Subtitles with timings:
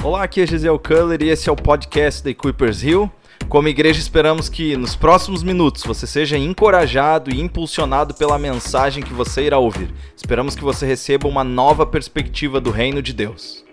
[0.00, 3.10] Olá, aqui é Gisele Culler e esse é o podcast da Equippers Hill.
[3.48, 9.12] Como igreja, esperamos que nos próximos minutos você seja encorajado e impulsionado pela mensagem que
[9.12, 9.92] você irá ouvir.
[10.16, 13.64] Esperamos que você receba uma nova perspectiva do reino de Deus.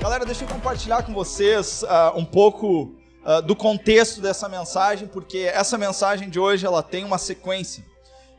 [0.00, 5.50] Galera, deixa eu compartilhar com vocês uh, um pouco uh, do contexto dessa mensagem, porque
[5.52, 7.84] essa mensagem de hoje ela tem uma sequência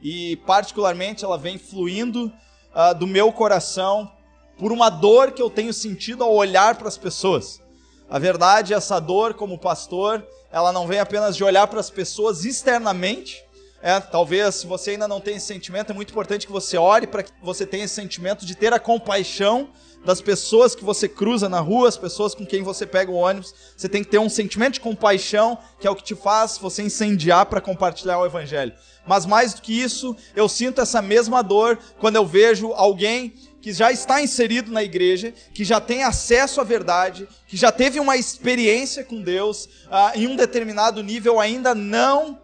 [0.02, 2.32] e particularmente ela vem fluindo
[2.76, 4.12] uh, do meu coração
[4.58, 7.62] por uma dor que eu tenho sentido ao olhar para as pessoas.
[8.10, 12.46] A verdade, essa dor como pastor, ela não vem apenas de olhar para as pessoas
[12.46, 13.44] externamente.
[13.82, 17.08] É, talvez se você ainda não tem esse sentimento, é muito importante que você ore
[17.08, 19.70] para que você tenha esse sentimento de ter a compaixão
[20.06, 23.54] das pessoas que você cruza na rua, as pessoas com quem você pega o ônibus.
[23.76, 26.84] Você tem que ter um sentimento de compaixão, que é o que te faz você
[26.84, 28.74] incendiar para compartilhar o evangelho.
[29.06, 33.72] Mas mais do que isso, eu sinto essa mesma dor quando eu vejo alguém que
[33.72, 38.18] já está inserido na igreja, que já tem acesso à verdade, que já teve uma
[38.18, 42.42] experiência com Deus, uh, em um determinado nível ainda não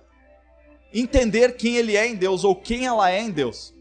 [0.94, 3.74] entender quem ele é em Deus ou quem ela é em Deus.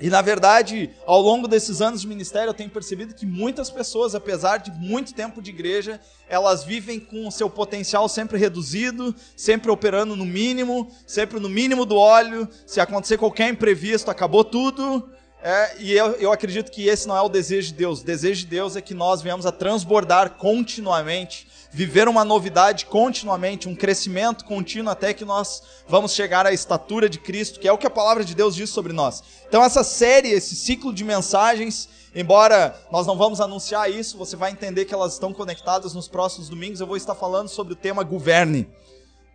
[0.00, 4.14] E na verdade, ao longo desses anos de ministério, eu tenho percebido que muitas pessoas,
[4.14, 9.70] apesar de muito tempo de igreja, elas vivem com o seu potencial sempre reduzido, sempre
[9.70, 12.48] operando no mínimo, sempre no mínimo do óleo.
[12.64, 15.10] Se acontecer qualquer imprevisto, acabou tudo.
[15.42, 18.00] É, e eu, eu acredito que esse não é o desejo de Deus.
[18.00, 23.68] O desejo de Deus é que nós venhamos a transbordar continuamente viver uma novidade continuamente,
[23.68, 27.78] um crescimento contínuo até que nós vamos chegar à estatura de Cristo, que é o
[27.78, 29.22] que a palavra de Deus diz sobre nós.
[29.46, 34.50] Então essa série, esse ciclo de mensagens, embora nós não vamos anunciar isso, você vai
[34.50, 36.80] entender que elas estão conectadas nos próximos domingos.
[36.80, 38.68] Eu vou estar falando sobre o tema governe.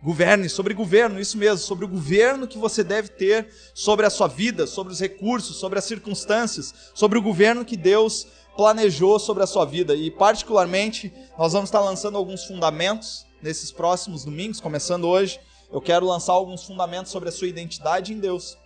[0.02, 4.28] Governe, sobre governo, isso mesmo, sobre o governo que você deve ter sobre a sua
[4.28, 9.46] vida, sobre os recursos, sobre as circunstâncias, sobre o governo que Deus planejou sobre a
[9.46, 9.94] sua vida.
[9.94, 15.38] E, particularmente, nós vamos estar lançando alguns fundamentos nesses próximos domingos, começando hoje.
[15.70, 18.56] Eu quero lançar alguns fundamentos sobre a sua identidade em Deus.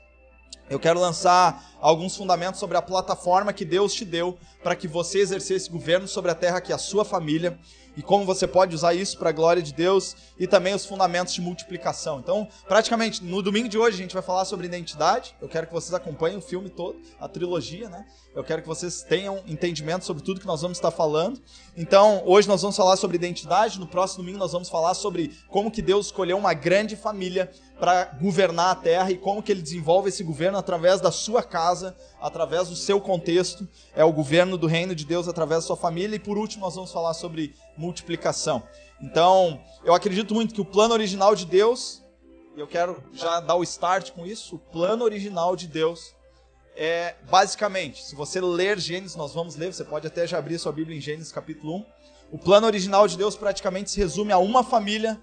[0.69, 5.21] Eu quero lançar alguns fundamentos sobre a plataforma que Deus te deu para que você
[5.21, 7.59] exercesse governo sobre a terra que é a sua família
[7.99, 11.35] e como você pode usar isso para a glória de Deus e também os fundamentos
[11.35, 12.21] de multiplicação.
[12.21, 15.35] Então, praticamente no domingo de hoje a gente vai falar sobre identidade.
[15.43, 18.07] Eu quero que vocês acompanhem o filme todo, a trilogia, né?
[18.37, 21.43] Eu quero que vocês tenham entendimento sobre tudo que nós vamos estar falando.
[21.77, 25.69] Então, hoje nós vamos falar sobre identidade, no próximo domingo nós vamos falar sobre como
[25.69, 30.09] que Deus escolheu uma grande família para governar a terra e como que ele desenvolve
[30.09, 34.95] esse governo através da sua casa, através do seu contexto, é o governo do reino
[34.95, 38.63] de Deus através da sua família e por último nós vamos falar sobre multiplicação.
[39.01, 42.03] Então, eu acredito muito que o plano original de Deus,
[42.57, 46.15] e eu quero já dar o start com isso, o plano original de Deus
[46.77, 50.73] é basicamente, se você ler Gênesis, nós vamos ler, você pode até já abrir sua
[50.73, 51.87] Bíblia em Gênesis capítulo 1.
[52.31, 55.21] O plano original de Deus praticamente se resume a uma família,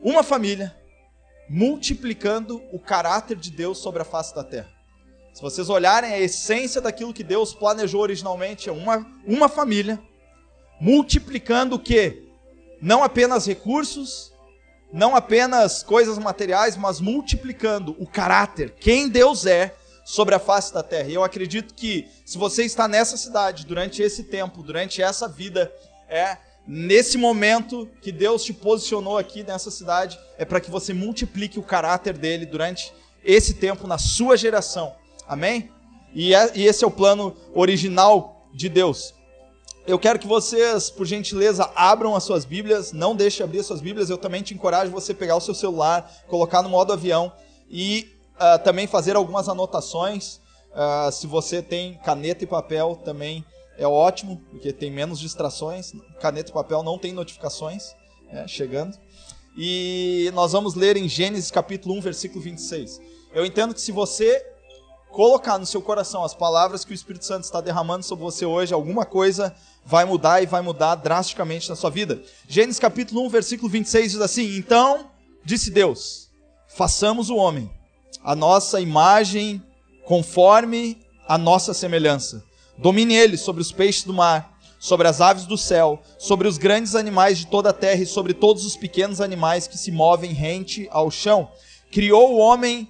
[0.00, 0.76] uma família
[1.48, 4.77] multiplicando o caráter de Deus sobre a face da terra.
[5.38, 10.02] Se vocês olharem a essência daquilo que Deus planejou originalmente, é uma, uma família
[10.80, 12.24] multiplicando o que?
[12.82, 14.32] Não apenas recursos,
[14.92, 20.82] não apenas coisas materiais, mas multiplicando o caráter, quem Deus é sobre a face da
[20.82, 21.08] terra.
[21.08, 25.72] E eu acredito que se você está nessa cidade durante esse tempo, durante essa vida,
[26.08, 31.60] é nesse momento que Deus te posicionou aqui nessa cidade, é para que você multiplique
[31.60, 32.92] o caráter dele durante
[33.24, 34.98] esse tempo na sua geração.
[35.28, 35.70] Amém?
[36.14, 39.14] E, é, e esse é o plano original de Deus.
[39.86, 43.80] Eu quero que vocês, por gentileza, abram as suas Bíblias, não deixe abrir as suas
[43.80, 44.10] Bíblias.
[44.10, 47.32] Eu também te encorajo você pegar o seu celular, colocar no modo avião
[47.70, 50.40] e uh, também fazer algumas anotações.
[50.72, 53.44] Uh, se você tem caneta e papel, também
[53.78, 55.92] é ótimo, porque tem menos distrações.
[56.20, 57.94] Caneta e papel não tem notificações
[58.30, 58.96] é, chegando.
[59.56, 63.00] E nós vamos ler em Gênesis capítulo 1, versículo 26.
[63.32, 64.44] Eu entendo que se você
[65.10, 68.74] colocar no seu coração as palavras que o Espírito Santo está derramando sobre você hoje,
[68.74, 72.22] alguma coisa vai mudar e vai mudar drasticamente na sua vida.
[72.46, 75.10] Gênesis capítulo 1, versículo 26 diz assim: Então
[75.44, 76.28] disse Deus:
[76.68, 77.70] Façamos o homem
[78.22, 79.62] a nossa imagem
[80.04, 82.44] conforme a nossa semelhança.
[82.76, 86.94] Domine ele sobre os peixes do mar, sobre as aves do céu, sobre os grandes
[86.94, 90.88] animais de toda a terra e sobre todos os pequenos animais que se movem rente
[90.90, 91.50] ao chão.
[91.90, 92.88] Criou o homem,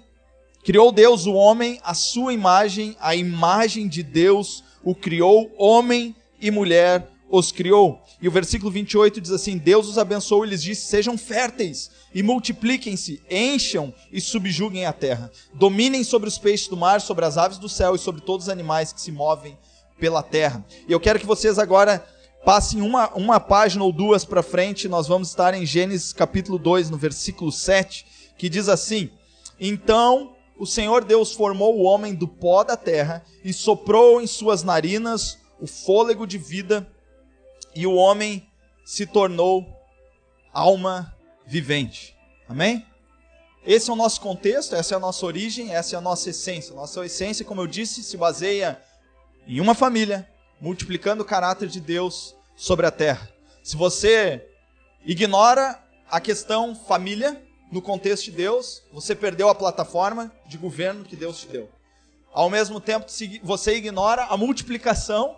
[0.69, 6.51] criou Deus o homem a sua imagem, a imagem de Deus o criou, homem e
[6.51, 8.03] mulher os criou.
[8.21, 12.23] E o versículo 28 diz assim: Deus os abençoou e lhes disse: Sejam férteis e
[12.23, 15.33] multipliquem-se, encham e subjuguem a terra.
[15.55, 18.53] Dominem sobre os peixes do mar, sobre as aves do céu e sobre todos os
[18.53, 19.57] animais que se movem
[19.99, 20.63] pela terra.
[20.87, 22.07] E eu quero que vocês agora
[22.45, 24.87] passem uma, uma página ou duas para frente.
[24.87, 28.05] Nós vamos estar em Gênesis capítulo 2, no versículo 7,
[28.37, 29.09] que diz assim:
[29.59, 34.63] Então o Senhor Deus formou o homem do pó da terra e soprou em suas
[34.63, 36.87] narinas o fôlego de vida
[37.75, 38.49] e o homem
[38.85, 39.67] se tornou
[40.53, 41.15] alma
[41.47, 42.17] vivente.
[42.49, 42.85] Amém?
[43.65, 46.75] Esse é o nosso contexto, essa é a nossa origem, essa é a nossa essência.
[46.75, 48.83] Nossa essência, como eu disse, se baseia
[49.47, 50.29] em uma família,
[50.61, 53.29] multiplicando o caráter de Deus sobre a terra.
[53.63, 54.49] Se você
[55.05, 61.17] ignora a questão família no contexto de Deus, você perdeu a plataforma de governo que
[61.17, 61.69] Deus te deu.
[62.33, 63.07] Ao mesmo tempo,
[63.43, 65.37] você ignora a multiplicação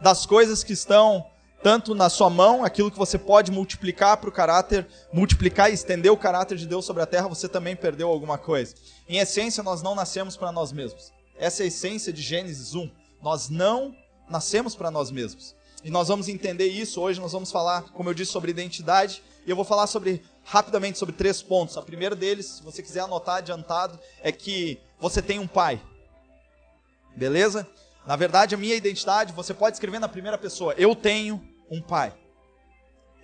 [0.00, 1.24] das coisas que estão
[1.62, 6.12] tanto na sua mão, aquilo que você pode multiplicar para o caráter, multiplicar e estender
[6.12, 8.74] o caráter de Deus sobre a terra, você também perdeu alguma coisa.
[9.08, 11.12] Em essência, nós não nascemos para nós mesmos.
[11.36, 12.90] Essa é a essência de Gênesis 1.
[13.20, 13.94] Nós não
[14.28, 15.56] nascemos para nós mesmos.
[15.84, 19.50] E nós vamos entender isso hoje, nós vamos falar, como eu disse, sobre identidade, e
[19.50, 21.76] eu vou falar sobre rapidamente sobre três pontos.
[21.76, 25.80] A primeira deles, se você quiser anotar adiantado, é que você tem um pai.
[27.14, 27.68] Beleza?
[28.06, 30.74] Na verdade, a minha identidade, você pode escrever na primeira pessoa.
[30.78, 32.14] Eu tenho um pai.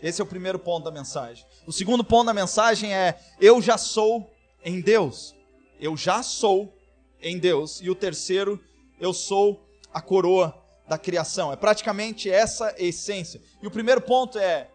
[0.02, 1.46] Esse é o primeiro ponto da mensagem.
[1.66, 4.30] O segundo ponto da mensagem é: eu já sou
[4.62, 5.34] em Deus.
[5.80, 6.76] Eu já sou
[7.22, 7.80] em Deus.
[7.80, 8.62] E o terceiro,
[9.00, 10.54] eu sou a coroa
[10.86, 11.50] da criação.
[11.50, 13.40] É praticamente essa essência.
[13.62, 14.68] E o primeiro ponto é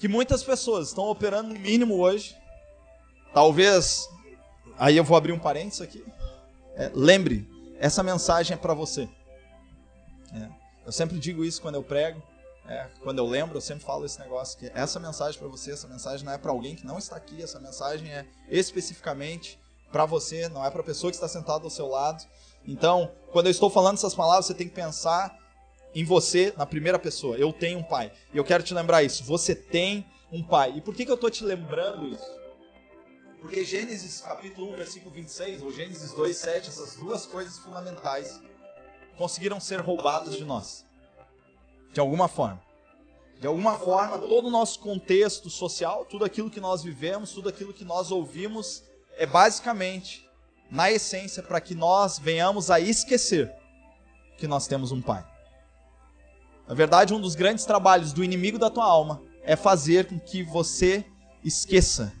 [0.00, 2.34] que muitas pessoas estão operando no mínimo hoje.
[3.34, 4.08] Talvez,
[4.78, 6.02] aí eu vou abrir um parênteses aqui.
[6.74, 7.46] É, lembre,
[7.78, 9.06] essa mensagem é para você.
[10.32, 10.48] É.
[10.86, 12.22] Eu sempre digo isso quando eu prego,
[12.66, 15.86] é, quando eu lembro, eu sempre falo esse negócio que essa mensagem para você, essa
[15.86, 19.60] mensagem não é para alguém que não está aqui, essa mensagem é especificamente
[19.92, 22.24] para você, não é para a pessoa que está sentada ao seu lado.
[22.66, 25.36] Então, quando eu estou falando essas palavras, você tem que pensar
[25.94, 27.36] em você na primeira pessoa.
[27.36, 28.12] Eu tenho um pai.
[28.32, 29.24] E eu quero te lembrar isso.
[29.24, 30.74] Você tem um pai.
[30.76, 32.40] E por que, que eu estou te lembrando isso?
[33.40, 38.40] Porque Gênesis capítulo 1, versículo 26, ou Gênesis 2, 7, essas duas coisas fundamentais
[39.16, 40.84] conseguiram ser roubadas de nós.
[41.92, 42.62] De alguma forma.
[43.40, 47.72] De alguma forma, todo o nosso contexto social, tudo aquilo que nós vivemos, tudo aquilo
[47.72, 48.82] que nós ouvimos,
[49.16, 50.28] é basicamente,
[50.70, 53.50] na essência, para que nós venhamos a esquecer
[54.36, 55.29] que nós temos um Pai.
[56.70, 60.44] Na verdade, um dos grandes trabalhos do inimigo da tua alma é fazer com que
[60.44, 61.04] você
[61.42, 62.12] esqueça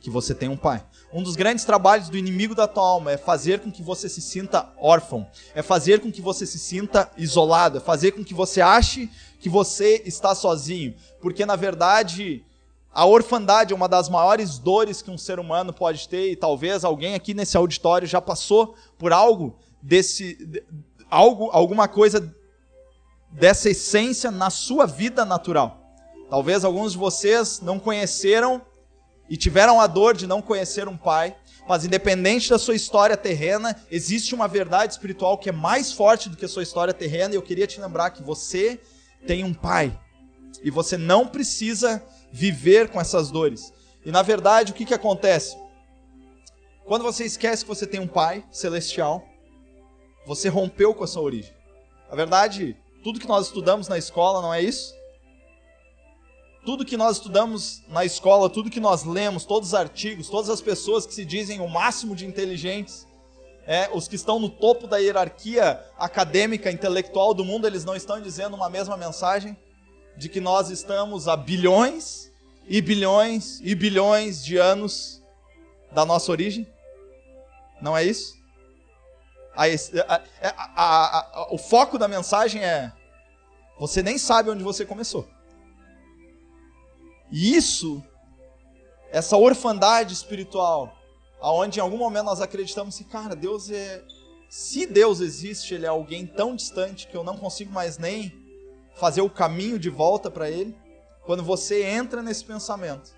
[0.00, 0.82] que você tem um pai.
[1.12, 4.22] Um dos grandes trabalhos do inimigo da tua alma é fazer com que você se
[4.22, 8.62] sinta órfão, é fazer com que você se sinta isolado, é fazer com que você
[8.62, 12.42] ache que você está sozinho, porque na verdade
[12.90, 16.82] a orfandade é uma das maiores dores que um ser humano pode ter e talvez
[16.82, 20.64] alguém aqui nesse auditório já passou por algo desse
[21.10, 22.34] algo alguma coisa
[23.30, 25.80] dessa essência na sua vida natural.
[26.30, 28.62] Talvez alguns de vocês não conheceram
[29.28, 31.36] e tiveram a dor de não conhecer um pai,
[31.68, 36.36] mas independente da sua história terrena, existe uma verdade espiritual que é mais forte do
[36.36, 38.80] que a sua história terrena, e eu queria te lembrar que você
[39.26, 39.98] tem um pai.
[40.62, 42.02] E você não precisa
[42.32, 43.72] viver com essas dores.
[44.04, 45.56] E na verdade, o que, que acontece?
[46.86, 49.22] Quando você esquece que você tem um pai celestial,
[50.26, 51.52] você rompeu com a sua origem.
[52.08, 52.76] Na verdade,
[53.08, 54.94] tudo que nós estudamos na escola não é isso?
[56.68, 60.60] tudo que nós estudamos na escola, tudo que nós lemos, todos os artigos, todas as
[60.60, 63.06] pessoas que se dizem o máximo de inteligentes,
[63.66, 68.20] é, os que estão no topo da hierarquia acadêmica, intelectual do mundo, eles não estão
[68.20, 69.56] dizendo uma mesma mensagem
[70.14, 72.30] de que nós estamos a bilhões
[72.66, 75.22] e bilhões e bilhões de anos
[75.90, 76.70] da nossa origem?
[77.80, 78.36] Não é isso?
[79.56, 79.64] A,
[80.76, 82.92] a, a, o foco da mensagem é:
[83.78, 85.26] você nem sabe onde você começou.
[87.30, 88.02] E isso,
[89.10, 90.96] essa orfandade espiritual,
[91.40, 94.02] aonde em algum momento nós acreditamos que, cara, Deus é.
[94.50, 98.32] Se Deus existe, Ele é alguém tão distante que eu não consigo mais nem
[98.94, 100.74] fazer o caminho de volta para Ele.
[101.26, 103.14] Quando você entra nesse pensamento,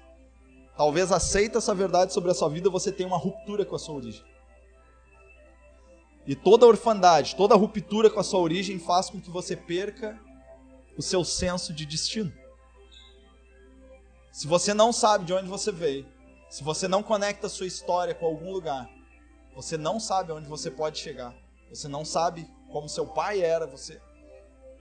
[0.77, 3.95] talvez aceita essa verdade sobre a sua vida, você tem uma ruptura com a sua
[3.95, 4.25] origem.
[6.27, 10.21] E toda orfandade, toda ruptura com a sua origem faz com que você perca
[10.97, 12.33] o seu senso de destino.
[14.33, 16.07] Se você não sabe de onde você veio,
[16.49, 18.89] se você não conecta a sua história com algum lugar,
[19.55, 21.35] você não sabe onde você pode chegar.
[21.69, 24.01] Você não sabe como seu pai era, você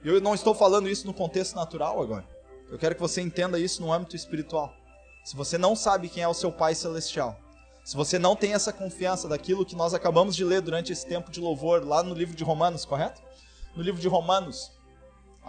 [0.03, 2.27] Eu não estou falando isso no contexto natural agora.
[2.69, 4.73] Eu quero que você entenda isso no âmbito espiritual.
[5.23, 7.37] Se você não sabe quem é o seu Pai Celestial,
[7.83, 11.31] se você não tem essa confiança daquilo que nós acabamos de ler durante esse tempo
[11.31, 13.21] de louvor, lá no livro de Romanos, correto?
[13.75, 14.71] No livro de Romanos,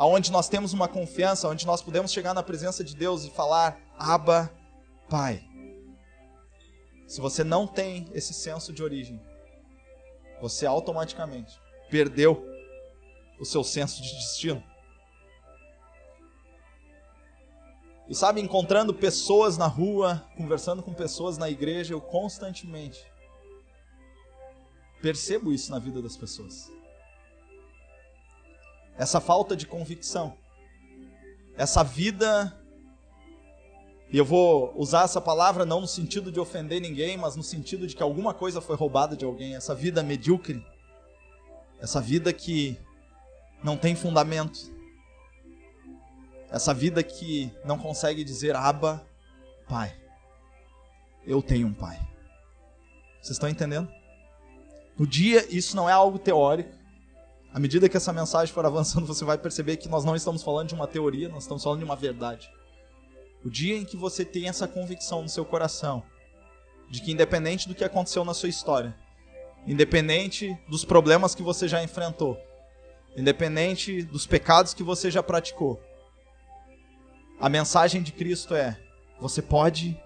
[0.00, 3.78] aonde nós temos uma confiança, onde nós podemos chegar na presença de Deus e falar:
[3.98, 4.50] Abba,
[5.10, 5.44] Pai.
[7.06, 9.20] Se você não tem esse senso de origem,
[10.40, 12.42] você automaticamente perdeu
[13.38, 14.64] o seu senso de destino.
[18.08, 23.04] E sabe, encontrando pessoas na rua, conversando com pessoas na igreja, eu constantemente
[25.02, 26.79] percebo isso na vida das pessoas.
[28.96, 30.36] Essa falta de convicção.
[31.56, 32.56] Essa vida.
[34.12, 37.86] E eu vou usar essa palavra não no sentido de ofender ninguém, mas no sentido
[37.86, 39.54] de que alguma coisa foi roubada de alguém.
[39.54, 40.64] Essa vida medíocre.
[41.80, 42.78] Essa vida que
[43.62, 44.80] não tem fundamento
[46.50, 49.06] essa vida que não consegue dizer Abba,
[49.68, 49.94] Pai.
[51.24, 51.96] Eu tenho um Pai.
[53.22, 53.88] Vocês estão entendendo?
[54.98, 56.76] No dia, isso não é algo teórico.
[57.52, 60.68] À medida que essa mensagem for avançando, você vai perceber que nós não estamos falando
[60.68, 62.48] de uma teoria, nós estamos falando de uma verdade.
[63.44, 66.02] O dia em que você tem essa convicção no seu coração,
[66.88, 68.94] de que independente do que aconteceu na sua história,
[69.66, 72.38] independente dos problemas que você já enfrentou,
[73.16, 75.80] independente dos pecados que você já praticou,
[77.40, 78.78] a mensagem de Cristo é:
[79.18, 80.00] você pode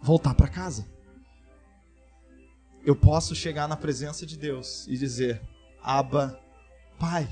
[0.00, 0.86] voltar para casa.
[2.84, 5.42] Eu posso chegar na presença de Deus e dizer:
[5.82, 6.40] Abba,
[6.98, 7.28] Pai.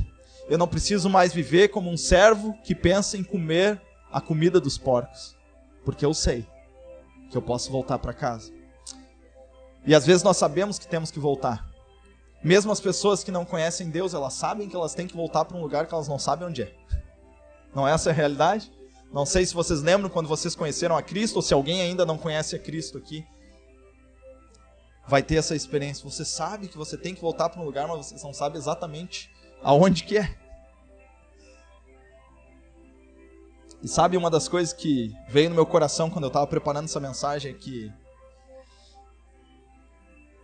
[0.48, 3.80] Eu não preciso mais viver como um servo que pensa em comer
[4.12, 5.36] a comida dos porcos,
[5.84, 6.46] porque eu sei
[7.30, 8.52] que eu posso voltar para casa.
[9.84, 11.66] E às vezes nós sabemos que temos que voltar.
[12.42, 15.56] Mesmo as pessoas que não conhecem Deus, elas sabem que elas têm que voltar para
[15.56, 16.74] um lugar que elas não sabem onde é.
[17.74, 18.72] Não é essa a realidade?
[19.12, 22.18] Não sei se vocês lembram quando vocês conheceram a Cristo, ou se alguém ainda não
[22.18, 23.26] conhece a Cristo aqui.
[25.08, 26.08] Vai ter essa experiência.
[26.08, 29.30] Você sabe que você tem que voltar para um lugar, mas você não sabe exatamente
[29.66, 30.32] aonde que é.
[33.82, 37.00] E sabe uma das coisas que veio no meu coração quando eu estava preparando essa
[37.00, 37.92] mensagem é que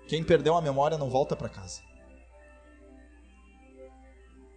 [0.08, 1.82] quem perdeu a memória não volta para casa.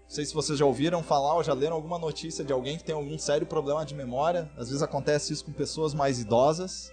[0.02, 2.84] Não sei se vocês já ouviram falar ou já leram alguma notícia de alguém que
[2.84, 4.52] tem algum sério problema de memória.
[4.58, 6.92] Às vezes acontece isso com pessoas mais idosas,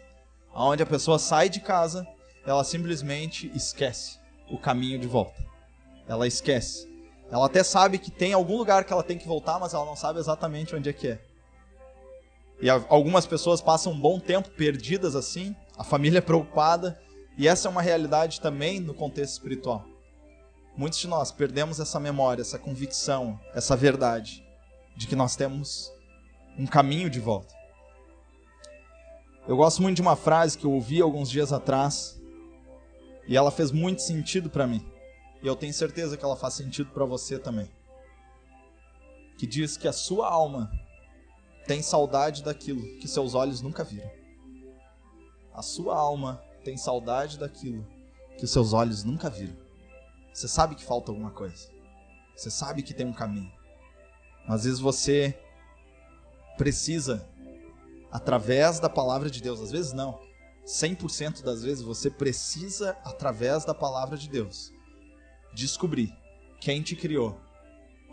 [0.54, 2.06] onde a pessoa sai de casa,
[2.44, 4.18] ela simplesmente esquece
[4.50, 5.42] o caminho de volta.
[6.06, 6.91] Ela esquece.
[7.32, 9.96] Ela até sabe que tem algum lugar que ela tem que voltar, mas ela não
[9.96, 11.20] sabe exatamente onde é que é.
[12.60, 17.00] E algumas pessoas passam um bom tempo perdidas assim, a família é preocupada,
[17.38, 19.82] e essa é uma realidade também no contexto espiritual.
[20.76, 24.46] Muitos de nós perdemos essa memória, essa convicção, essa verdade
[24.94, 25.90] de que nós temos
[26.58, 27.54] um caminho de volta.
[29.48, 32.20] Eu gosto muito de uma frase que eu ouvi alguns dias atrás
[33.26, 34.91] e ela fez muito sentido para mim.
[35.42, 37.68] E eu tenho certeza que ela faz sentido para você também.
[39.36, 40.70] Que diz que a sua alma
[41.66, 44.10] tem saudade daquilo que seus olhos nunca viram.
[45.52, 47.86] A sua alma tem saudade daquilo
[48.38, 49.56] que seus olhos nunca viram.
[50.32, 51.68] Você sabe que falta alguma coisa.
[52.36, 53.52] Você sabe que tem um caminho.
[54.48, 55.38] Às vezes você
[56.56, 57.28] precisa,
[58.10, 60.20] através da palavra de Deus, às vezes não.
[60.64, 64.72] 100% das vezes você precisa, através da palavra de Deus,
[65.52, 66.14] descobrir
[66.60, 67.38] quem te criou,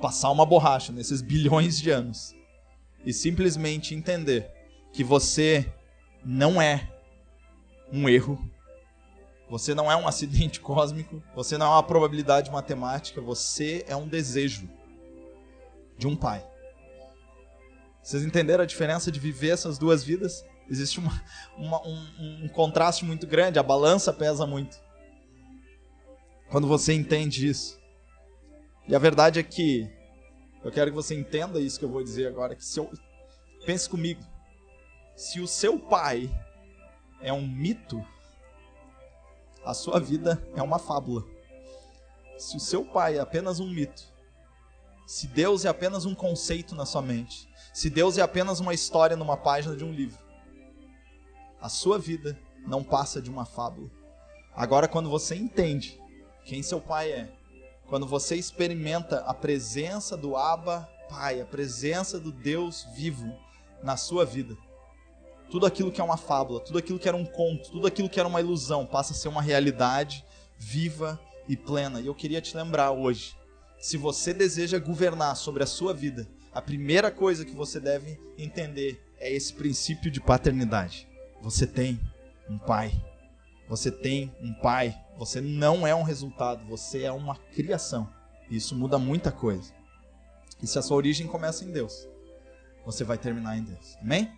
[0.02, 2.36] passar uma borracha nesses bilhões de anos
[3.06, 4.52] e simplesmente entender
[4.92, 5.72] que você
[6.24, 6.90] não é
[7.92, 8.38] um erro
[9.50, 14.08] você não é um acidente cósmico, você não é uma probabilidade matemática, você é um
[14.08, 14.70] desejo
[15.98, 16.46] de um pai.
[18.02, 20.46] Vocês entenderam a diferença de viver essas duas vidas?
[20.70, 21.24] Existe uma,
[21.58, 24.80] uma, um, um contraste muito grande, a balança pesa muito.
[26.50, 27.80] Quando você entende isso.
[28.88, 29.88] E a verdade é que
[30.64, 32.56] eu quero que você entenda isso que eu vou dizer agora.
[32.56, 32.92] Que se eu,
[33.66, 34.22] pense comigo.
[35.16, 36.30] Se o seu pai
[37.22, 38.04] é um mito,
[39.64, 41.24] a sua vida é uma fábula.
[42.38, 44.04] Se o seu pai é apenas um mito,
[45.06, 49.18] se Deus é apenas um conceito na sua mente, se Deus é apenas uma história
[49.18, 50.18] numa página de um livro,
[51.60, 53.92] a sua vida não passa de uma fábula.
[54.56, 55.99] Agora, quando você entende
[56.50, 57.30] quem seu pai é,
[57.86, 63.32] quando você experimenta a presença do Abba Pai, a presença do Deus vivo
[63.84, 64.58] na sua vida,
[65.52, 68.20] tudo aquilo que é uma fábula, tudo aquilo que era um conto, tudo aquilo que
[68.20, 70.26] era uma ilusão passa a ser uma realidade
[70.58, 72.02] viva e plena.
[72.02, 73.36] E eu queria te lembrar hoje,
[73.80, 79.00] se você deseja governar sobre a sua vida, a primeira coisa que você deve entender
[79.20, 81.08] é esse princípio de paternidade.
[81.44, 82.00] Você tem
[82.50, 82.92] um pai.
[83.70, 85.00] Você tem um pai.
[85.18, 88.10] Você não é um resultado, você é uma criação.
[88.50, 89.72] Isso muda muita coisa.
[90.62, 92.08] E se a sua origem começa em Deus,
[92.84, 93.96] você vai terminar em Deus.
[94.02, 94.32] Amém?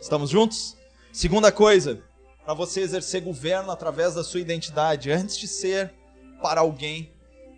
[0.00, 0.76] Estamos juntos?
[1.10, 2.02] Segunda coisa,
[2.44, 5.94] para você exercer governo através da sua identidade, antes de ser
[6.42, 7.12] para alguém,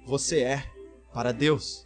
[0.07, 0.65] você é
[1.13, 1.85] para Deus.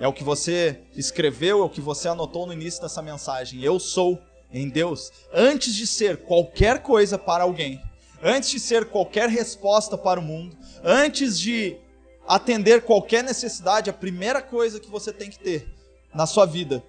[0.00, 3.62] É o que você escreveu, é o que você anotou no início dessa mensagem.
[3.62, 4.20] Eu sou
[4.50, 5.12] em Deus.
[5.32, 7.80] Antes de ser qualquer coisa para alguém,
[8.22, 11.76] antes de ser qualquer resposta para o mundo, antes de
[12.26, 15.72] atender qualquer necessidade, a primeira coisa que você tem que ter
[16.14, 16.82] na sua vida,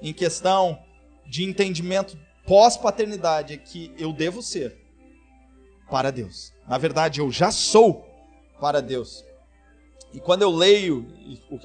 [0.00, 0.78] em questão
[1.26, 4.76] de entendimento pós-paternidade, é que eu devo ser
[5.90, 6.52] para Deus.
[6.68, 8.06] Na verdade, eu já sou
[8.60, 9.24] para Deus.
[10.12, 11.06] E quando eu leio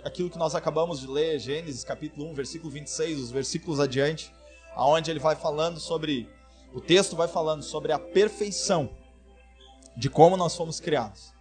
[0.04, 4.34] aquilo que nós acabamos de ler, Gênesis capítulo 1, versículo 26, os versículos adiante,
[4.76, 6.28] aonde ele vai falando sobre
[6.74, 8.90] o texto vai falando sobre a perfeição
[9.96, 11.34] de como nós fomos criados.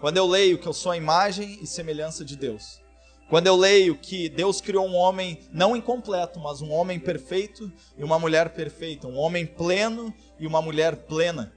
[0.00, 2.80] Quando eu leio que eu sou a imagem e semelhança de Deus.
[3.28, 8.02] Quando eu leio que Deus criou um homem não incompleto, mas um homem perfeito e
[8.02, 11.52] uma mulher perfeita, um homem pleno e uma mulher plena.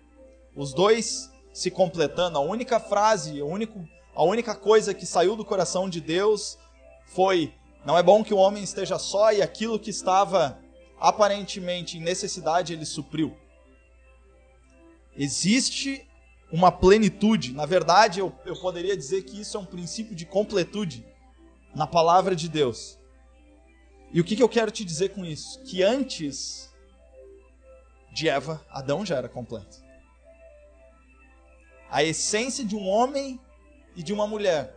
[0.55, 5.43] Os dois se completando, a única frase, o único a única coisa que saiu do
[5.43, 6.59] coração de Deus
[7.07, 7.53] foi:
[7.85, 10.59] não é bom que o homem esteja só e aquilo que estava
[10.99, 13.35] aparentemente em necessidade ele supriu.
[15.17, 16.07] Existe
[16.53, 21.03] uma plenitude, na verdade eu, eu poderia dizer que isso é um princípio de completude
[21.73, 22.99] na palavra de Deus.
[24.11, 25.59] E o que, que eu quero te dizer com isso?
[25.63, 26.71] Que antes
[28.13, 29.81] de Eva, Adão já era completo.
[31.89, 33.39] A essência de um homem
[33.95, 34.75] e de uma mulher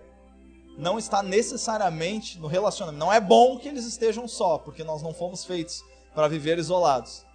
[0.79, 2.99] não está necessariamente no relacionamento.
[2.99, 7.27] Não é bom que eles estejam só, porque nós não fomos feitos para viver isolados.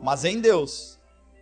[0.00, 0.96] Mas em Deus,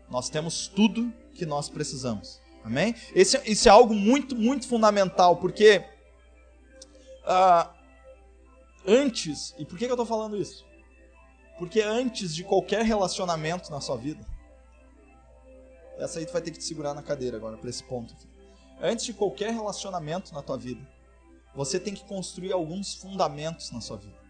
[0.08, 2.40] nós temos tudo que nós precisamos.
[2.64, 2.94] Amém?
[3.14, 5.84] Esse, é algo muito, muito fundamental, porque
[7.24, 7.68] uh,
[8.86, 10.64] antes, e por que, que eu estou falando isso?
[11.58, 14.24] Porque antes de qualquer relacionamento na sua vida,
[15.98, 18.32] essa aí tu vai ter que te segurar na cadeira agora, para esse ponto aqui
[18.82, 20.84] antes de qualquer relacionamento na tua vida,
[21.54, 24.20] você tem que construir alguns fundamentos na sua vida.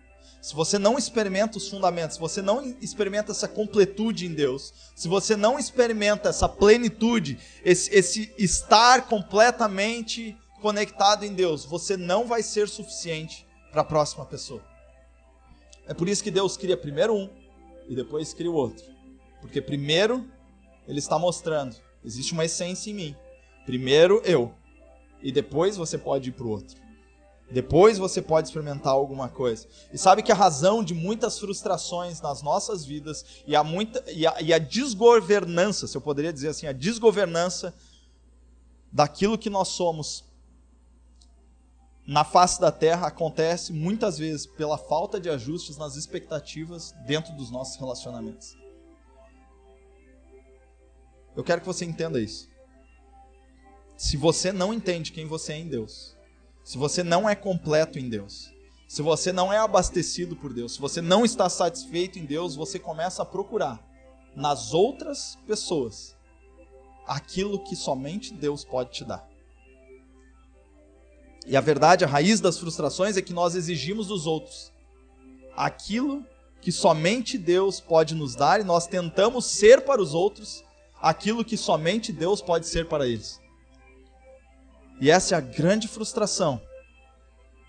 [0.42, 5.06] Se você não experimenta os fundamentos, se você não experimenta essa completude em Deus, se
[5.06, 12.42] você não experimenta essa plenitude, esse, esse estar completamente conectado em Deus, você não vai
[12.42, 14.60] ser suficiente para a próxima pessoa.
[15.86, 17.30] É por isso que Deus cria primeiro um
[17.88, 18.84] e depois cria o outro.
[19.40, 20.28] Porque primeiro
[20.88, 23.16] ele está mostrando, existe uma essência em mim.
[23.64, 24.52] Primeiro eu.
[25.22, 26.81] E depois você pode ir para o outro.
[27.52, 29.66] Depois você pode experimentar alguma coisa.
[29.92, 34.26] E sabe que a razão de muitas frustrações nas nossas vidas e a, muita, e
[34.26, 37.74] a, e a desgovernança, se eu poderia dizer assim, a desgovernança
[38.90, 40.24] daquilo que nós somos
[42.06, 47.50] na face da terra acontece muitas vezes pela falta de ajustes nas expectativas dentro dos
[47.50, 48.56] nossos relacionamentos.
[51.36, 52.52] Eu quero que você entenda isso
[54.02, 56.11] se você não entende quem você é em Deus,
[56.64, 58.52] se você não é completo em Deus,
[58.86, 62.78] se você não é abastecido por Deus, se você não está satisfeito em Deus, você
[62.78, 63.82] começa a procurar
[64.36, 66.16] nas outras pessoas
[67.06, 69.28] aquilo que somente Deus pode te dar.
[71.46, 74.72] E a verdade, a raiz das frustrações é que nós exigimos dos outros
[75.56, 76.24] aquilo
[76.60, 80.64] que somente Deus pode nos dar e nós tentamos ser para os outros
[81.00, 83.41] aquilo que somente Deus pode ser para eles.
[85.00, 86.60] E essa é a grande frustração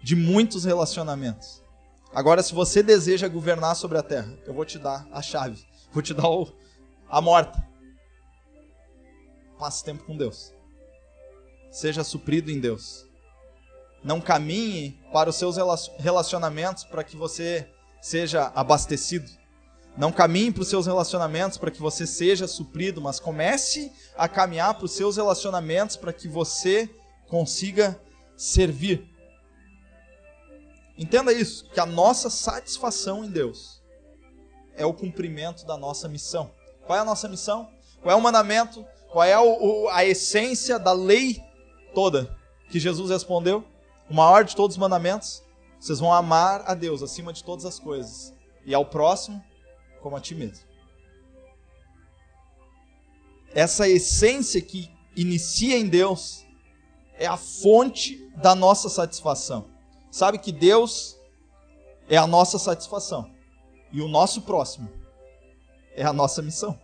[0.04, 1.64] de muitos relacionamentos.
[2.14, 6.04] Agora, se você deseja governar sobre a terra, eu vou te dar a chave, vou
[6.04, 6.52] te dar o,
[7.10, 7.68] a morta.
[9.58, 10.54] Passe tempo com Deus.
[11.72, 13.08] Seja suprido em Deus.
[14.04, 15.56] Não caminhe para os seus
[15.98, 17.68] relacionamentos para que você
[18.02, 19.32] seja abastecido.
[19.98, 24.74] Não caminhe para os seus relacionamentos para que você seja suprido, mas comece a caminhar
[24.74, 26.90] para os seus relacionamentos para que você
[27.34, 28.00] consiga
[28.38, 29.10] servir.
[30.96, 33.82] Entenda isso, que a nossa satisfação em Deus
[34.76, 36.52] é o cumprimento da nossa missão.
[36.86, 37.72] Qual é a nossa missão?
[38.04, 38.86] Qual é o mandamento?
[39.12, 41.44] Qual é o, o, a essência da lei
[41.96, 42.38] toda
[42.70, 43.66] que Jesus respondeu?
[44.08, 45.42] O maior de todos os mandamentos?
[45.80, 48.32] Vocês vão amar a Deus acima de todas as coisas
[48.64, 49.44] e ao próximo
[50.04, 50.68] como a ti mesmo.
[53.56, 56.43] Essa essência que inicia em Deus
[57.18, 59.70] é a fonte da nossa satisfação.
[60.12, 61.18] Sabe que Deus
[62.10, 63.32] é a nossa satisfação.
[63.92, 64.90] E o nosso próximo
[65.96, 66.80] é a nossa missão.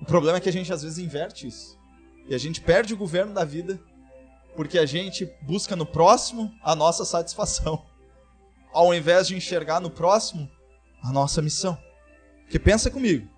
[0.00, 1.78] O problema é que a gente às vezes inverte isso.
[2.26, 3.80] E a gente perde o governo da vida
[4.56, 7.86] porque a gente busca no próximo a nossa satisfação,
[8.72, 10.50] ao invés de enxergar no próximo
[11.02, 11.78] a nossa missão.
[12.42, 13.28] Porque pensa comigo,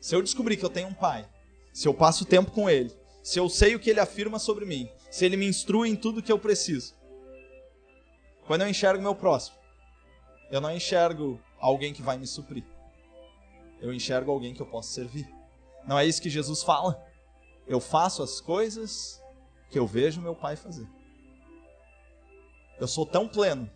[0.00, 1.28] se eu descobrir que eu tenho um pai,
[1.72, 4.90] se eu passo tempo com ele, se eu sei o que ele afirma sobre mim,
[5.10, 6.94] se ele me instrui em tudo que eu preciso,
[8.46, 9.56] quando eu enxergo meu próximo,
[10.50, 12.64] eu não enxergo alguém que vai me suprir.
[13.80, 15.28] Eu enxergo alguém que eu posso servir.
[15.86, 17.00] Não é isso que Jesus fala?
[17.66, 19.22] Eu faço as coisas
[19.70, 20.88] que eu vejo meu Pai fazer.
[22.80, 23.70] Eu sou tão pleno.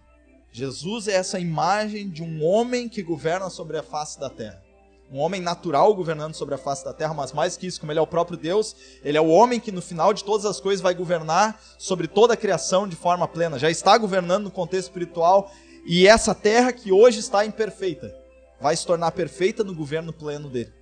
[0.50, 4.63] Jesus é essa imagem de um homem que governa sobre a face da terra.
[5.12, 7.98] Um homem natural governando sobre a face da terra, mas mais que isso, como ele
[7.98, 10.80] é o próprio Deus, ele é o homem que no final de todas as coisas
[10.80, 13.58] vai governar sobre toda a criação de forma plena.
[13.58, 15.52] Já está governando no contexto espiritual
[15.86, 18.14] e essa terra que hoje está imperfeita
[18.60, 20.72] vai se tornar perfeita no governo pleno dele.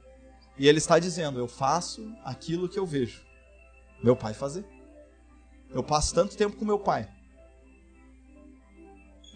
[0.56, 3.20] E ele está dizendo: Eu faço aquilo que eu vejo
[4.02, 4.64] meu pai fazer.
[5.70, 7.08] Eu passo tanto tempo com meu pai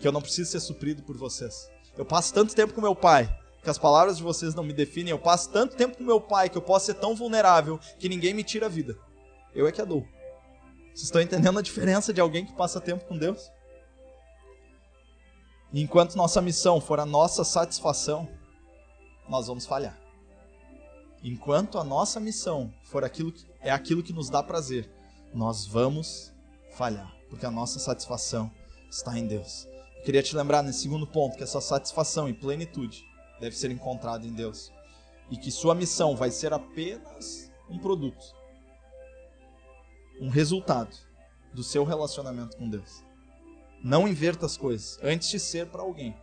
[0.00, 1.68] que eu não preciso ser suprido por vocês.
[1.96, 3.28] Eu passo tanto tempo com meu pai
[3.66, 5.10] que as palavras de vocês não me definem.
[5.10, 8.32] Eu passo tanto tempo com meu pai que eu posso ser tão vulnerável que ninguém
[8.32, 8.96] me tira a vida.
[9.52, 10.06] Eu é que a dou.
[10.94, 13.50] Vocês estão entendendo a diferença de alguém que passa tempo com Deus?
[15.72, 18.28] E enquanto nossa missão for a nossa satisfação,
[19.28, 19.98] nós vamos falhar.
[21.20, 24.88] Enquanto a nossa missão for aquilo que, é aquilo que nos dá prazer,
[25.34, 26.32] nós vamos
[26.76, 28.48] falhar, porque a nossa satisfação
[28.88, 29.66] está em Deus.
[29.96, 33.04] Eu queria te lembrar nesse segundo ponto que essa satisfação e plenitude
[33.40, 34.72] deve ser encontrada em Deus
[35.30, 38.34] e que sua missão vai ser apenas um produto,
[40.20, 40.96] um resultado
[41.52, 43.04] do seu relacionamento com Deus.
[43.82, 44.98] Não inverta as coisas.
[45.02, 46.16] Antes de ser para alguém,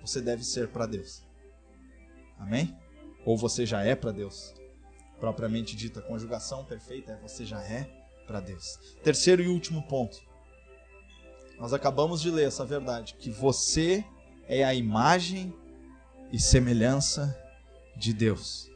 [0.00, 1.24] você deve ser para Deus.
[2.38, 2.76] Amém?
[3.24, 4.54] Ou você já é para Deus.
[5.18, 7.84] Propriamente dita, conjugação perfeita é você já é
[8.26, 8.78] para Deus.
[9.02, 10.18] Terceiro e último ponto.
[11.58, 14.04] Nós acabamos de ler essa verdade, que você
[14.46, 15.54] é a imagem
[16.36, 17.34] e semelhança
[17.96, 18.70] de Deus.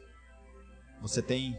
[0.99, 1.55] Você tem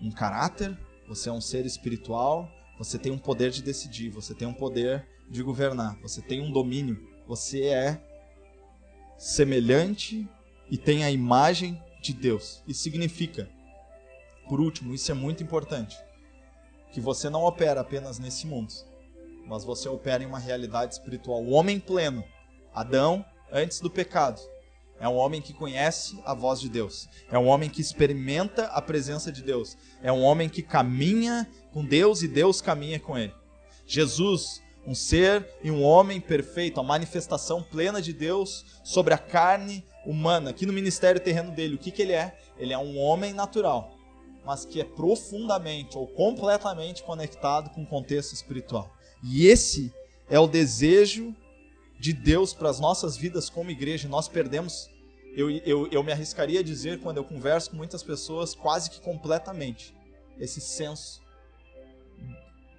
[0.00, 4.46] um caráter, você é um ser espiritual, você tem um poder de decidir, você tem
[4.46, 8.00] um poder de governar, você tem um domínio, você é
[9.18, 10.24] semelhante
[10.70, 12.62] e tem a imagem de Deus.
[12.68, 13.50] Isso significa,
[14.48, 15.96] por último, isso é muito importante
[16.92, 18.72] que você não opera apenas nesse mundo,
[19.48, 21.42] mas você opera em uma realidade espiritual.
[21.42, 22.22] O homem pleno,
[22.72, 24.40] Adão, antes do pecado,
[25.02, 27.08] é um homem que conhece a voz de Deus.
[27.28, 29.76] É um homem que experimenta a presença de Deus.
[30.00, 33.34] É um homem que caminha com Deus e Deus caminha com ele.
[33.84, 39.84] Jesus, um ser e um homem perfeito, a manifestação plena de Deus sobre a carne
[40.06, 40.50] humana.
[40.50, 42.38] Aqui no ministério terreno dele, o que, que ele é?
[42.56, 43.98] Ele é um homem natural
[44.44, 48.92] mas que é profundamente ou completamente conectado com o contexto espiritual.
[49.22, 49.94] E esse
[50.28, 51.32] é o desejo
[52.02, 54.08] de Deus para as nossas vidas como igreja.
[54.08, 54.90] Nós perdemos,
[55.34, 59.00] eu, eu, eu me arriscaria a dizer, quando eu converso com muitas pessoas, quase que
[59.00, 59.96] completamente,
[60.38, 61.22] esse senso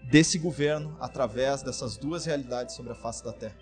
[0.04, 3.58] desse governo através dessas duas realidades sobre a face da terra.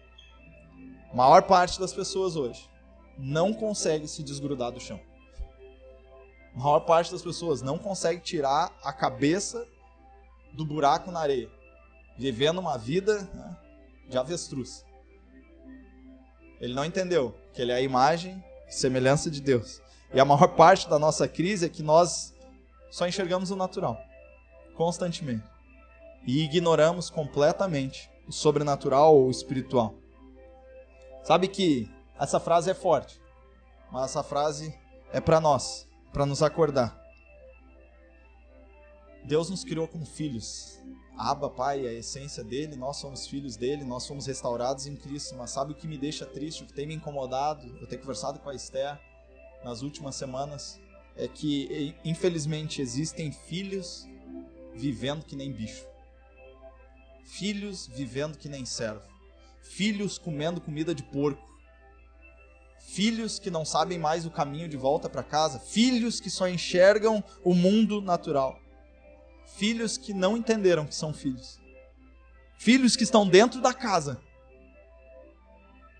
[1.11, 2.69] A maior parte das pessoas hoje
[3.17, 4.99] não consegue se desgrudar do chão.
[6.53, 9.65] A maior parte das pessoas não consegue tirar a cabeça
[10.53, 11.49] do buraco na areia,
[12.17, 13.57] vivendo uma vida né,
[14.09, 14.85] de avestruz.
[16.59, 19.81] Ele não entendeu que ele é a imagem semelhança de Deus.
[20.13, 22.33] E a maior parte da nossa crise é que nós
[22.89, 23.97] só enxergamos o natural,
[24.75, 25.43] constantemente,
[26.25, 29.95] e ignoramos completamente o sobrenatural ou o espiritual.
[31.23, 33.21] Sabe que essa frase é forte,
[33.91, 34.73] mas essa frase
[35.13, 36.99] é para nós para nos acordar.
[39.23, 40.79] Deus nos criou como filhos.
[41.21, 45.35] Abba, Pai, a essência dele, nós somos filhos dele, nós somos restaurados em Cristo.
[45.35, 47.65] Mas sabe o que me deixa triste, o que tem me incomodado?
[47.79, 48.99] Eu tenho conversado com a Esther
[49.63, 50.79] nas últimas semanas,
[51.15, 54.07] é que infelizmente existem filhos
[54.73, 55.85] vivendo que nem bicho.
[57.23, 59.07] Filhos vivendo que nem servo.
[59.61, 61.51] Filhos comendo comida de porco
[62.91, 67.23] filhos que não sabem mais o caminho de volta para casa, filhos que só enxergam
[67.43, 68.59] o mundo natural,
[69.45, 71.59] filhos que não entenderam que são filhos,
[72.57, 74.21] filhos que estão dentro da casa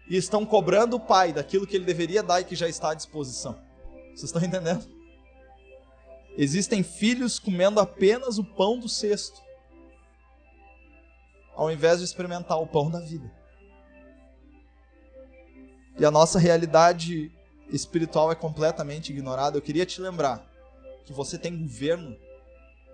[0.09, 2.93] e estão cobrando o pai daquilo que ele deveria dar e que já está à
[2.93, 3.57] disposição.
[4.07, 4.85] Vocês estão entendendo?
[6.37, 9.41] Existem filhos comendo apenas o pão do cesto,
[11.55, 13.31] ao invés de experimentar o pão da vida.
[15.99, 17.31] e a nossa realidade
[17.69, 20.43] espiritual é completamente ignorada, eu queria te lembrar
[21.05, 22.17] que você tem governo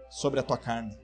[0.10, 0.98] sobre a tua carne.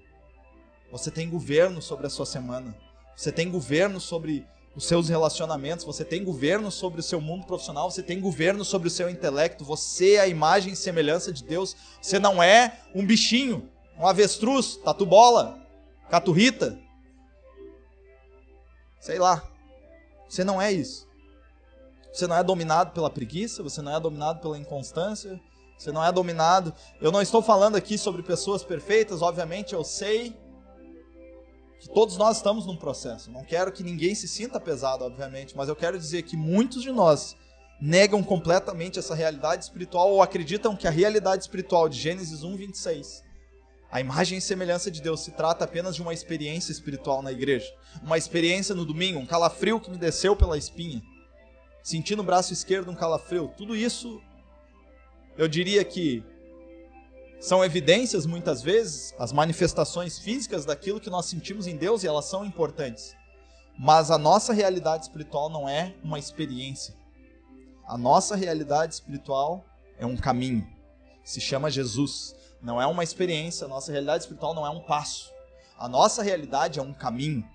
[0.91, 2.75] Você tem governo sobre a sua semana.
[3.15, 7.91] Você tem governo sobre os seus relacionamentos, você tem governo sobre o seu mundo profissional,
[7.91, 11.75] você tem governo sobre o seu intelecto, você é a imagem e semelhança de Deus.
[12.01, 15.59] Você não é um bichinho, um avestruz, tatu bola,
[16.09, 16.79] caturrita.
[18.99, 19.43] Sei lá.
[20.27, 21.07] Você não é isso.
[22.11, 25.39] Você não é dominado pela preguiça, você não é dominado pela inconstância,
[25.83, 26.73] você não é dominado.
[27.01, 30.35] Eu não estou falando aqui sobre pessoas perfeitas, obviamente eu sei
[31.79, 33.29] que todos nós estamos num processo.
[33.29, 36.91] Não quero que ninguém se sinta pesado, obviamente, mas eu quero dizer que muitos de
[36.91, 37.35] nós
[37.81, 43.23] negam completamente essa realidade espiritual ou acreditam que a realidade espiritual de Gênesis 1, 26,
[43.91, 47.71] a imagem e semelhança de Deus, se trata apenas de uma experiência espiritual na igreja.
[48.01, 51.01] Uma experiência no domingo, um calafrio que me desceu pela espinha.
[51.83, 53.51] Senti no braço esquerdo um calafrio.
[53.57, 54.21] Tudo isso,
[55.37, 56.23] eu diria que
[57.39, 62.25] são evidências, muitas vezes, as manifestações físicas daquilo que nós sentimos em Deus e elas
[62.25, 63.15] são importantes.
[63.77, 66.95] Mas a nossa realidade espiritual não é uma experiência.
[67.85, 69.65] A nossa realidade espiritual
[69.97, 70.65] é um caminho.
[71.23, 72.35] Se chama Jesus.
[72.61, 73.65] Não é uma experiência.
[73.65, 75.29] A nossa realidade espiritual não é um passo.
[75.77, 77.45] A nossa realidade é um caminho.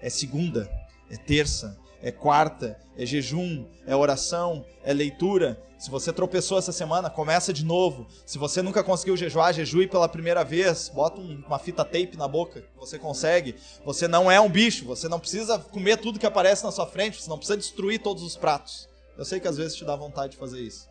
[0.00, 0.70] É segunda,
[1.10, 5.60] é terça, é quarta, é jejum, é oração, é leitura.
[5.78, 8.06] Se você tropeçou essa semana, começa de novo.
[8.26, 10.90] Se você nunca conseguiu jejuar, jejue pela primeira vez.
[10.90, 13.54] Bota uma fita tape na boca, você consegue.
[13.84, 17.20] Você não é um bicho, você não precisa comer tudo que aparece na sua frente,
[17.20, 18.88] você não precisa destruir todos os pratos.
[19.16, 20.88] Eu sei que às vezes te dá vontade de fazer isso.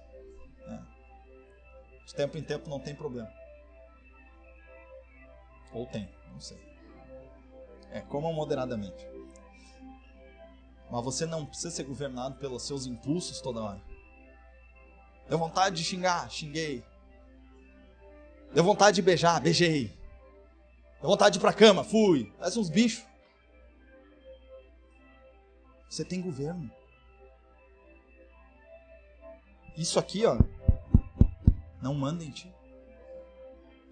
[0.67, 0.79] É.
[2.07, 3.29] De tempo em tempo não tem problema.
[5.71, 6.57] Ou tem, não sei.
[7.91, 9.07] É, comam moderadamente.
[10.89, 13.81] Mas você não precisa ser governado pelos seus impulsos toda hora.
[15.27, 16.83] Deu vontade de xingar, xinguei.
[18.53, 19.95] Deu vontade de beijar, beijei.
[20.99, 22.33] Deu vontade de ir pra cama, fui.
[22.37, 23.05] Parece uns bichos.
[25.87, 26.71] Você tem governo.
[29.77, 30.37] Isso aqui, ó,
[31.81, 32.53] não manda em ti.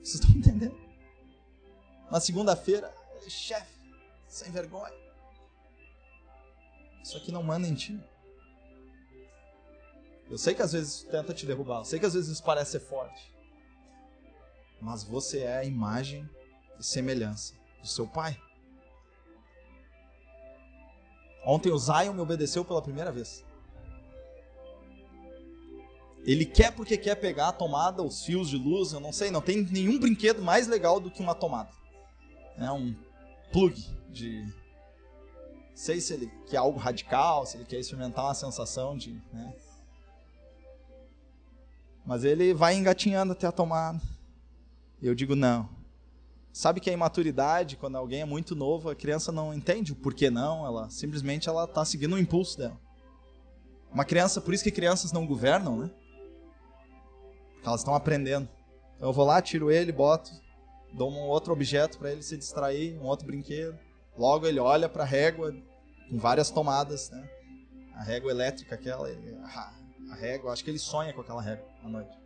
[0.03, 0.77] Vocês estão entendendo?
[2.11, 2.93] Na segunda-feira,
[3.27, 3.79] chefe,
[4.27, 4.93] sem vergonha.
[7.07, 7.97] Isso aqui não manda em ti.
[10.29, 12.79] Eu sei que às vezes tenta te derrubar, eu sei que às vezes parece ser
[12.81, 13.33] forte.
[14.81, 16.29] Mas você é a imagem
[16.77, 18.37] e semelhança do seu pai.
[21.45, 23.41] Ontem o Zion me obedeceu pela primeira vez.
[26.25, 29.39] Ele quer porque quer pegar a tomada, os fios de luz, eu não sei, não
[29.39, 31.71] tem nenhum brinquedo mais legal do que uma tomada.
[32.57, 32.93] É um
[33.53, 34.53] plug de
[35.77, 39.13] sei se ele quer algo radical, se ele quer experimentar uma sensação de.
[39.31, 39.53] Né?
[42.03, 44.01] Mas ele vai engatinhando até a tomada.
[44.99, 45.69] Eu digo não.
[46.51, 50.31] Sabe que a imaturidade, quando alguém é muito novo, a criança não entende o porquê
[50.31, 52.79] não, ela simplesmente ela está seguindo o impulso dela.
[53.91, 55.91] Uma criança, por isso que crianças não governam, né?
[57.53, 58.49] Porque elas estão aprendendo.
[58.95, 60.31] Então eu vou lá, tiro ele, boto,
[60.91, 63.77] dou um outro objeto para ele se distrair, um outro brinquedo.
[64.17, 65.53] Logo ele olha para a régua
[66.09, 67.29] com várias tomadas, né?
[67.93, 72.17] A régua elétrica aquela, a régua, acho que ele sonha com aquela régua à noite.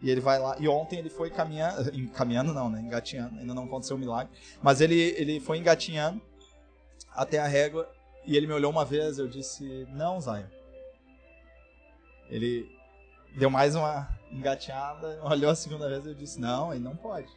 [0.00, 2.80] E ele vai lá, e ontem ele foi caminhando, caminhando não, né?
[2.80, 6.20] Engatinhando, ainda não aconteceu o um milagre, mas ele ele foi engatinhando
[7.10, 7.90] até a régua
[8.24, 10.46] e ele me olhou uma vez, eu disse: "Não, Zion".
[12.28, 12.70] Ele
[13.36, 17.28] deu mais uma engateada, olhou a segunda vez eu disse: "Não, ele não pode".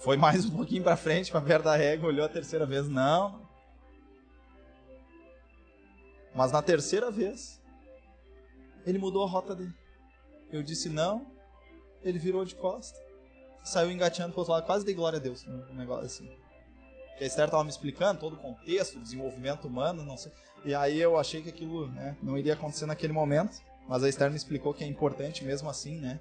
[0.00, 3.46] Foi mais um pouquinho para frente, para perto da régua, olhou a terceira vez, não.
[6.34, 7.60] Mas na terceira vez,
[8.86, 9.74] ele mudou a rota dele.
[10.50, 11.30] Eu disse não,
[12.02, 12.98] ele virou de costa,
[13.62, 16.26] saiu engateando pro outro lado, quase dei glória a Deus, um negócio assim.
[17.10, 20.32] Porque a Esther estava me explicando todo o contexto, desenvolvimento humano, não sei.
[20.64, 24.30] E aí eu achei que aquilo né, não iria acontecer naquele momento, mas a Esther
[24.30, 26.20] me explicou que é importante mesmo assim, né?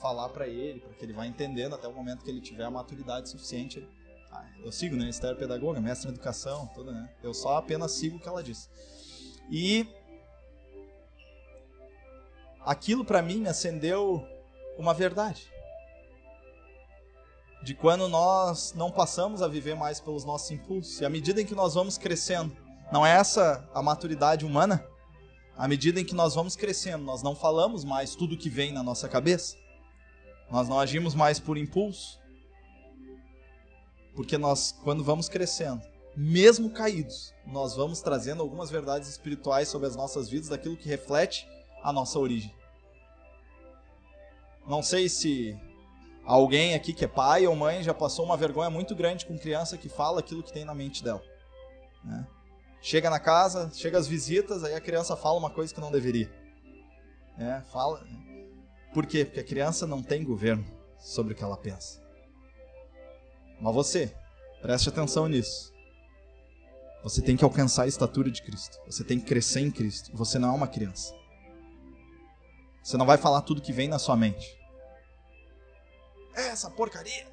[0.00, 2.70] Falar para ele, para que ele vá entendendo até o momento que ele tiver a
[2.70, 3.86] maturidade suficiente.
[4.32, 5.08] Ah, eu sigo, né?
[5.08, 7.10] Esther pedagoga, mestre em educação, tudo, né?
[7.22, 8.68] Eu só apenas sigo o que ela diz.
[9.50, 9.86] E
[12.64, 14.24] aquilo para mim me acendeu
[14.78, 15.50] uma verdade.
[17.62, 21.00] De quando nós não passamos a viver mais pelos nossos impulsos.
[21.00, 22.56] E à medida em que nós vamos crescendo,
[22.90, 24.82] não é essa a maturidade humana?
[25.58, 28.82] À medida em que nós vamos crescendo, nós não falamos mais tudo que vem na
[28.82, 29.59] nossa cabeça.
[30.50, 32.18] Nós não agimos mais por impulso.
[34.14, 35.82] Porque nós, quando vamos crescendo,
[36.16, 41.46] mesmo caídos, nós vamos trazendo algumas verdades espirituais sobre as nossas vidas, daquilo que reflete
[41.82, 42.54] a nossa origem.
[44.66, 45.58] Não sei se
[46.24, 49.78] alguém aqui que é pai ou mãe já passou uma vergonha muito grande com criança
[49.78, 51.22] que fala aquilo que tem na mente dela.
[52.04, 52.26] Né?
[52.82, 56.30] Chega na casa, chega as visitas, aí a criança fala uma coisa que não deveria.
[57.38, 58.04] É, fala.
[58.92, 59.24] Por quê?
[59.24, 60.64] Porque a criança não tem governo
[60.98, 62.00] sobre o que ela pensa.
[63.60, 64.14] Mas você,
[64.60, 65.72] preste atenção nisso.
[67.02, 68.78] Você tem que alcançar a estatura de Cristo.
[68.86, 70.14] Você tem que crescer em Cristo.
[70.14, 71.14] Você não é uma criança.
[72.82, 74.58] Você não vai falar tudo que vem na sua mente.
[76.34, 77.26] É essa porcaria.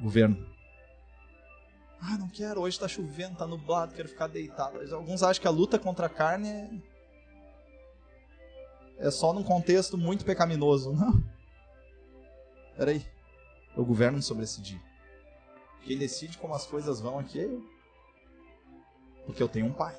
[0.00, 0.54] Governo.
[2.00, 4.78] Ah, não quero, hoje está chovendo, está nublado, quero ficar deitado.
[4.94, 6.70] Alguns acham que a luta contra a carne é,
[8.98, 10.92] é só num contexto muito pecaminoso.
[10.92, 11.22] Não.
[12.76, 13.06] Peraí.
[13.76, 14.80] Eu governo sobre esse dia.
[15.82, 17.62] Quem decide como as coisas vão aqui é eu.
[19.26, 19.96] Porque eu tenho um pai.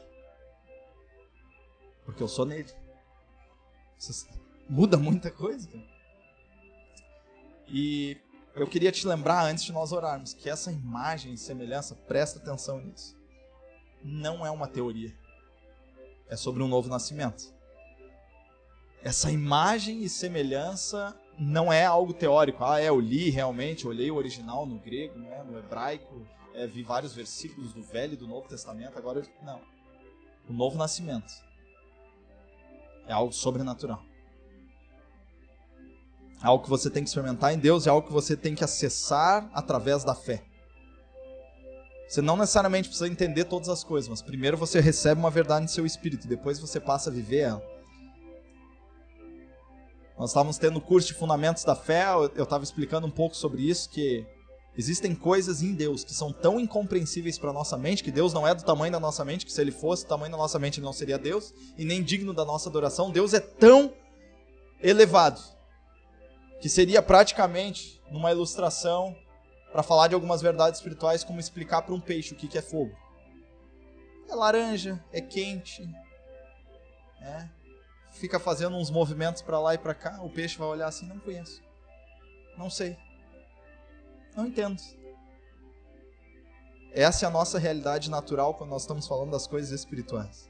[2.05, 2.71] Porque eu sou nele.
[3.97, 4.27] Isso
[4.69, 5.67] muda muita coisa.
[5.67, 5.95] Cara.
[7.67, 8.17] E
[8.55, 12.79] eu queria te lembrar antes de nós orarmos que essa imagem e semelhança, presta atenção
[12.79, 13.17] nisso.
[14.03, 15.13] Não é uma teoria.
[16.29, 17.54] É sobre um novo nascimento.
[19.05, 22.63] Essa imagem e semelhança não é algo teórico.
[22.63, 26.81] Ah, é, eu li realmente, olhei o original no grego, né, no hebraico, é, vi
[26.81, 28.97] vários versículos do Velho e do Novo Testamento.
[28.97, 29.61] Agora, não.
[30.49, 31.31] O novo nascimento
[33.07, 34.03] é algo sobrenatural.
[36.41, 38.63] É algo que você tem que experimentar em Deus, é algo que você tem que
[38.63, 40.43] acessar através da fé.
[42.07, 45.69] Você não necessariamente precisa entender todas as coisas, mas primeiro você recebe uma verdade no
[45.69, 47.74] seu espírito, depois você passa a viver ela.
[50.17, 53.89] Nós estávamos tendo curso de fundamentos da fé, eu estava explicando um pouco sobre isso,
[53.89, 54.25] que
[54.77, 58.55] existem coisas em Deus que são tão incompreensíveis para nossa mente, que Deus não é
[58.55, 60.85] do tamanho da nossa mente, que se ele fosse do tamanho da nossa mente ele
[60.85, 63.11] não seria Deus, e nem digno da nossa adoração.
[63.11, 63.93] Deus é tão
[64.81, 65.41] elevado
[66.61, 69.15] que seria praticamente numa ilustração
[69.71, 72.61] para falar de algumas verdades espirituais, como explicar para um peixe o que, que é
[72.61, 72.95] fogo.
[74.29, 75.85] É laranja, é quente,
[77.21, 77.49] é,
[78.15, 81.19] fica fazendo uns movimentos para lá e para cá, o peixe vai olhar assim, não
[81.19, 81.61] conheço,
[82.57, 82.97] não sei,
[84.35, 84.81] não entendo.
[86.91, 90.49] Essa é a nossa realidade natural quando nós estamos falando das coisas espirituais.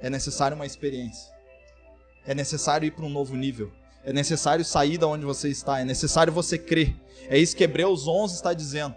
[0.00, 1.32] É necessário uma experiência.
[2.26, 3.72] É necessário ir para um novo nível.
[4.02, 5.80] É necessário sair da onde você está.
[5.80, 6.96] É necessário você crer.
[7.28, 8.96] É isso que Hebreus 11 está dizendo.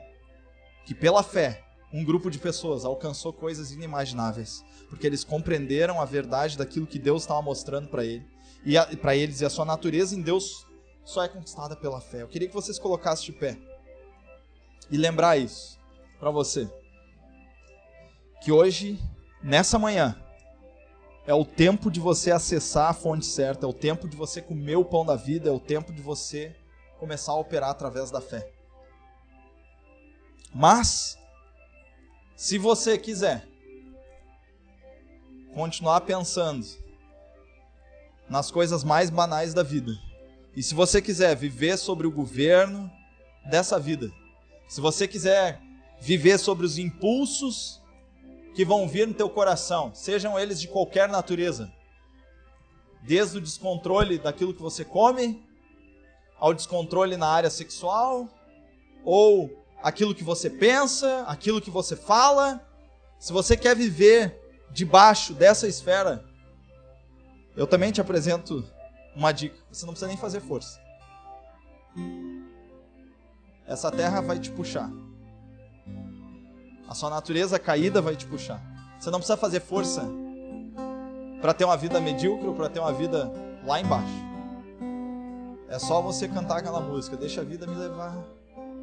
[0.83, 1.63] Que pela fé,
[1.95, 4.65] um grupo de pessoas alcançou coisas inimagináveis.
[4.89, 8.27] Porque eles compreenderam a verdade daquilo que Deus estava mostrando para ele,
[8.65, 9.39] e para eles.
[9.39, 10.67] E a sua natureza em Deus
[11.05, 12.23] só é conquistada pela fé.
[12.23, 13.57] Eu queria que vocês colocassem de pé.
[14.91, 15.79] E lembrar isso
[16.19, 16.69] para você.
[18.43, 18.99] Que hoje,
[19.41, 20.21] nessa manhã,
[21.25, 24.75] é o tempo de você acessar a fonte certa, é o tempo de você comer
[24.75, 26.53] o pão da vida, é o tempo de você
[26.99, 28.51] começar a operar através da fé.
[30.53, 31.17] Mas,
[32.35, 33.47] se você quiser
[35.53, 36.65] continuar pensando
[38.29, 39.91] nas coisas mais banais da vida,
[40.55, 42.91] e se você quiser viver sobre o governo
[43.49, 44.11] dessa vida,
[44.67, 45.61] se você quiser
[46.01, 47.81] viver sobre os impulsos
[48.53, 51.71] que vão vir no teu coração, sejam eles de qualquer natureza.
[53.03, 55.45] Desde o descontrole daquilo que você come,
[56.37, 58.27] ao descontrole na área sexual,
[59.03, 62.61] ou aquilo que você pensa, aquilo que você fala.
[63.19, 64.39] Se você quer viver
[64.71, 66.23] debaixo dessa esfera,
[67.55, 68.63] eu também te apresento
[69.15, 69.57] uma dica.
[69.71, 70.79] Você não precisa nem fazer força.
[73.65, 74.89] Essa terra vai te puxar.
[76.87, 78.61] A sua natureza caída vai te puxar.
[78.99, 80.03] Você não precisa fazer força
[81.41, 83.31] para ter uma vida medíocre para ter uma vida
[83.65, 84.25] lá embaixo.
[85.67, 88.23] É só você cantar aquela música, deixa a vida me levar,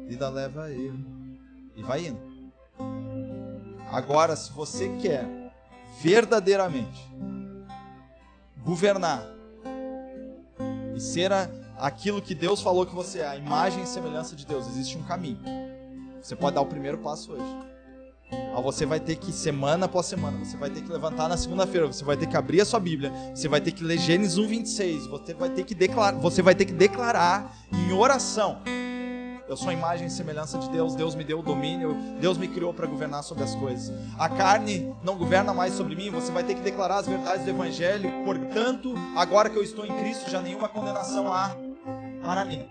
[0.07, 0.93] vida leva eu
[1.75, 2.19] e vai indo.
[3.91, 5.25] Agora, se você quer
[6.01, 7.01] verdadeiramente
[8.63, 9.27] governar
[10.95, 14.45] e ser a, aquilo que Deus falou que você é, a imagem e semelhança de
[14.45, 15.39] Deus, existe um caminho.
[16.21, 17.73] Você pode dar o primeiro passo hoje.
[18.63, 22.03] Você vai ter que, semana após semana, você vai ter que levantar na segunda-feira, você
[22.03, 25.07] vai ter que abrir a sua Bíblia, você vai ter que ler Gênesis 1, 26,
[25.07, 28.61] você vai ter que declarar, você vai ter que declarar em oração.
[29.47, 32.47] Eu sou a imagem e semelhança de Deus, Deus me deu o domínio, Deus me
[32.47, 33.93] criou para governar sobre as coisas.
[34.17, 37.49] A carne não governa mais sobre mim, você vai ter que declarar as verdades do
[37.49, 41.55] Evangelho, portanto, agora que eu estou em Cristo, já nenhuma condenação há
[42.23, 42.65] para mim.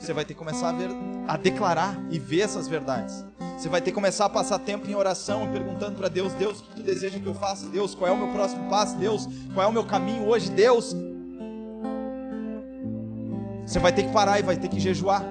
[0.00, 0.88] você vai ter que começar a, ver,
[1.28, 3.22] a declarar e ver essas verdades.
[3.58, 6.62] Você vai ter que começar a passar tempo em oração perguntando para Deus: Deus, o
[6.62, 7.66] que tu deseja que eu faça?
[7.68, 8.96] Deus, qual é o meu próximo passo?
[8.96, 10.50] Deus, qual é o meu caminho hoje?
[10.50, 10.94] Deus.
[13.66, 15.22] Você vai ter que parar e vai ter que jejuar.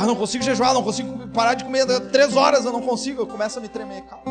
[0.00, 3.22] Ah, não consigo jejuar, não consigo parar de comer três horas, eu não consigo.
[3.22, 4.24] Eu começo a me tremer, calma.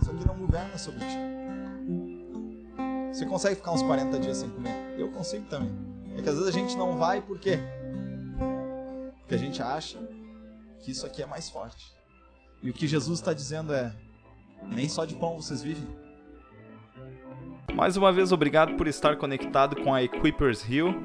[0.00, 1.18] Isso aqui não governa sobre ti.
[3.12, 4.96] Você consegue ficar uns 40 dias sem comer?
[4.98, 5.70] Eu consigo também.
[6.18, 7.60] É que às vezes a gente não vai por quê?
[9.20, 9.96] Porque a gente acha
[10.80, 11.94] que isso aqui é mais forte.
[12.60, 13.94] E o que Jesus está dizendo é:
[14.66, 15.86] nem só de pão vocês vivem.
[17.72, 21.04] Mais uma vez, obrigado por estar conectado com a Equippers Hill.